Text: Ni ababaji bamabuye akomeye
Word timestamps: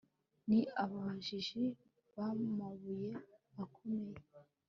Ni 0.47 0.59
ababaji 0.83 1.63
bamabuye 2.15 3.11
akomeye 3.63 4.19